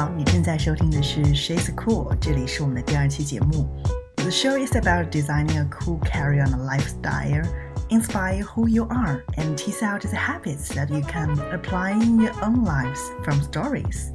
[0.00, 3.68] 好，你正在收听的是 She's Cool，这里是我们的第二期节目。
[4.16, 7.44] The show is about designing a cool carry-on lifestyle,
[7.88, 12.32] inspire who you are, and tease out the habits that you can apply in your
[12.42, 14.12] own lives from stories.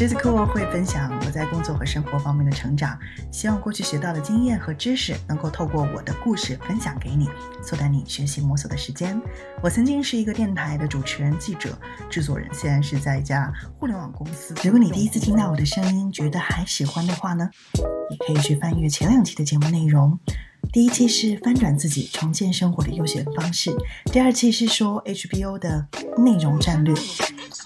[0.00, 2.98] Jessica 会分享我在工作和生活方面的成长，
[3.30, 7.28] 希望过去学到的经验和知识能够透过我的故事分享给你，
[7.62, 9.20] 缩短你学习摸索的时间。
[9.62, 11.78] 我曾经是一个电台的主持人、记者、
[12.08, 14.54] 制作人，现在是在一家互联网公司。
[14.64, 17.50] 如果你第一次听到我的声音，觉得还喜欢的话呢，
[18.08, 20.18] 也可以去翻阅前两期的节目内容。
[20.72, 23.70] 第一期是翻转自己、重建生活的优选方式，
[24.10, 26.94] 第二期是说 HBO 的内容战略。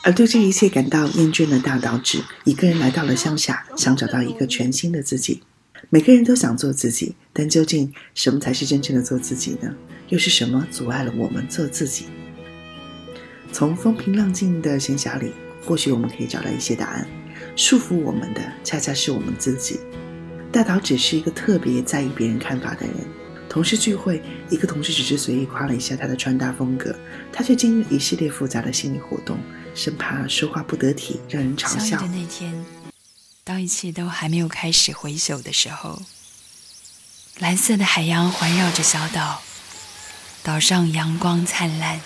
[0.02, 5.42] 而对这一切感到厌倦的大岛指一个人来到了乡下，想找到一个全新的自己。
[5.90, 9.74] 每个人都想做自己，但究竟什么才是真正的做自己呢？
[10.08, 12.06] 又是什么阻碍了我们做自己？
[13.52, 15.32] 从风平浪静的闲暇里，
[15.64, 17.06] 或许我们可以找到一些答案。
[17.54, 19.78] 束缚我们的，恰恰是我们自己。
[20.50, 22.94] 大岛只是一个特别在意别人看法的人。
[23.54, 26.92] 同事聚会，一个同事只是随意夸了一下他的穿搭风格，
[27.32, 29.38] 他却经历一系列复杂的心理活动。
[29.76, 31.96] 生怕说话不得体，让人嘲笑。
[32.00, 32.52] 的那天，
[33.44, 36.02] 当一切都还没有开始回首的时候，
[37.38, 39.40] 蓝色的海洋环绕着小岛，
[40.42, 42.00] 岛上阳光灿烂。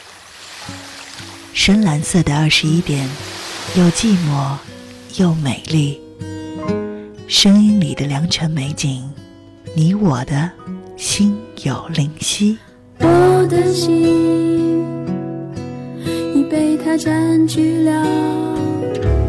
[1.54, 3.08] 深蓝色的二十一点，
[3.74, 4.58] 又寂寞
[5.16, 5.98] 又美丽。
[7.26, 9.10] 声音里的良辰美景，
[9.74, 10.52] 你我的
[10.98, 11.32] 心
[11.62, 12.58] 有灵犀。
[12.98, 14.48] 我的心已。
[16.50, 19.27] 被它占据了。